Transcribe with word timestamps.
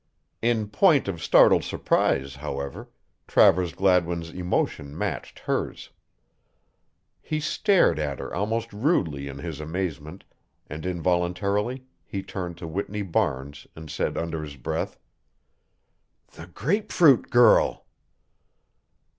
In 0.41 0.67
point 0.67 1.07
of 1.07 1.21
startled 1.21 1.63
surprise, 1.63 2.37
however, 2.37 2.89
Travers 3.27 3.75
Gladwin's 3.75 4.31
emotion 4.31 4.97
matched 4.97 5.37
hers. 5.37 5.91
He 7.21 7.39
stared 7.39 7.99
at 7.99 8.17
her 8.17 8.33
almost 8.33 8.73
rudely 8.73 9.27
in 9.27 9.37
his 9.37 9.59
amazement 9.59 10.23
and 10.65 10.87
involuntarily 10.87 11.85
he 12.03 12.23
turned 12.23 12.57
to 12.57 12.67
Whitney 12.67 13.03
Barnes 13.03 13.67
and 13.75 13.91
said 13.91 14.17
under 14.17 14.41
his 14.41 14.55
breath: 14.55 14.97
"The 16.31 16.47
grapefruit 16.47 17.29
girl!" 17.29 17.85